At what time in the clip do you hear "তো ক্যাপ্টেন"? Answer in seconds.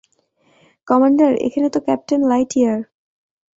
1.69-2.21